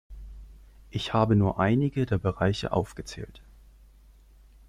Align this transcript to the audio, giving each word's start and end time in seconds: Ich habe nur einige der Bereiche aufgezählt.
Ich 0.89 1.13
habe 1.13 1.35
nur 1.35 1.59
einige 1.59 2.07
der 2.07 2.17
Bereiche 2.17 2.71
aufgezählt. 2.71 3.43